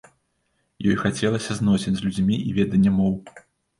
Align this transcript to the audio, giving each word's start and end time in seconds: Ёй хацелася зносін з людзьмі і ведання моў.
Ёй 0.93 0.95
хацелася 1.03 1.51
зносін 1.59 1.93
з 1.99 2.07
людзьмі 2.07 2.41
і 2.49 2.57
ведання 2.59 2.99
моў. 2.99 3.13